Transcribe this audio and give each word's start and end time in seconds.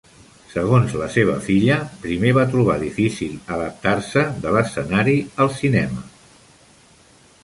Segons 0.51 0.93
la 0.99 1.07
seva 1.15 1.33
filla, 1.47 1.75
primer 2.05 2.31
va 2.37 2.45
trobar 2.55 2.77
difícil 2.83 3.35
adaptar-se 3.57 4.23
de 4.47 4.55
l'escenari 4.57 5.17
al 5.45 5.53
cinema. 5.59 6.03